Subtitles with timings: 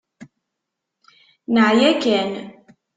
[1.53, 2.29] Neεya kan.